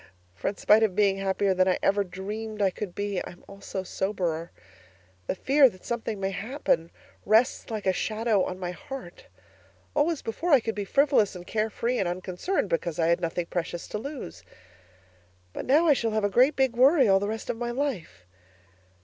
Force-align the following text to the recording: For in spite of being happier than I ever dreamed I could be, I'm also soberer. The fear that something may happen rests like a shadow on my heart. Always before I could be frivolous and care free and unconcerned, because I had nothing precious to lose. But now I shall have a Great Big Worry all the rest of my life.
For 0.33 0.47
in 0.47 0.57
spite 0.57 0.81
of 0.81 0.95
being 0.95 1.17
happier 1.17 1.53
than 1.53 1.67
I 1.67 1.77
ever 1.83 2.03
dreamed 2.03 2.59
I 2.59 2.71
could 2.71 2.95
be, 2.95 3.23
I'm 3.23 3.43
also 3.47 3.83
soberer. 3.83 4.49
The 5.27 5.35
fear 5.35 5.69
that 5.69 5.85
something 5.85 6.19
may 6.19 6.31
happen 6.31 6.89
rests 7.23 7.69
like 7.69 7.85
a 7.85 7.93
shadow 7.93 8.43
on 8.43 8.57
my 8.57 8.71
heart. 8.71 9.27
Always 9.95 10.23
before 10.23 10.53
I 10.53 10.59
could 10.59 10.73
be 10.73 10.85
frivolous 10.85 11.35
and 11.35 11.45
care 11.45 11.69
free 11.69 11.99
and 11.99 12.07
unconcerned, 12.07 12.67
because 12.67 12.97
I 12.97 13.09
had 13.09 13.21
nothing 13.21 13.45
precious 13.45 13.87
to 13.89 13.99
lose. 13.99 14.41
But 15.53 15.65
now 15.67 15.85
I 15.85 15.93
shall 15.93 16.09
have 16.13 16.23
a 16.23 16.31
Great 16.31 16.55
Big 16.55 16.75
Worry 16.75 17.07
all 17.07 17.19
the 17.19 17.27
rest 17.29 17.51
of 17.51 17.57
my 17.57 17.69
life. 17.69 18.25